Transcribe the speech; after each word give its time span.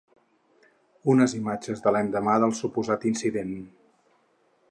Unes 1.13 1.35
imatges 1.39 1.83
de 1.83 1.93
l’endemà 1.95 2.39
del 2.45 2.57
suposat 2.61 3.07
incident. 3.13 3.55